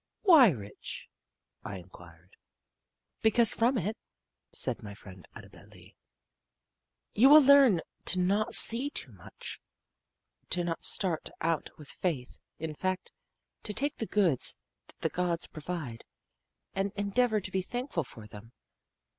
[0.23, 1.09] "Why rich?"
[1.63, 2.35] I inquired.
[3.21, 3.95] "Because from it,"
[4.51, 5.95] said my friend Annabel Lee,
[7.13, 9.61] "you will learn to not see too much,
[10.49, 13.11] to not start out with faith, in fact,
[13.61, 16.03] to take the goods that the gods provide
[16.73, 18.53] and endeavor to be thankful for them.